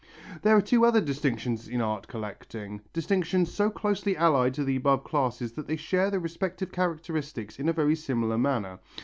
There 0.41 0.57
are 0.57 0.63
two 0.63 0.83
other 0.83 0.99
distinctions 0.99 1.67
in 1.67 1.79
art 1.79 2.07
collecting, 2.07 2.81
distinctions 2.91 3.53
so 3.53 3.69
closely 3.69 4.17
allied 4.17 4.55
to 4.55 4.63
the 4.63 4.77
above 4.77 5.03
classes 5.03 5.51
that 5.51 5.67
they 5.67 5.75
share 5.75 6.09
the 6.09 6.19
respective 6.19 6.71
characteristics 6.71 7.59
in 7.59 7.69
a 7.69 7.73
very 7.73 7.95
similar 7.95 8.39
manner. 8.39 8.79